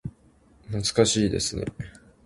[0.71, 1.63] 懐かしいですね。